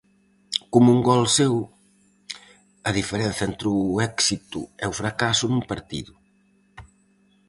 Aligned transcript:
Como 0.73 0.87
un 0.95 1.01
gol 1.09 1.23
seu, 1.37 1.53
a 2.89 2.91
diferenza 2.99 3.43
entre 3.49 3.67
o 3.81 3.83
éxito 4.11 4.59
e 4.83 4.85
o 4.91 4.97
fracaso 5.01 5.45
nun 5.47 5.63
partido. 5.71 6.13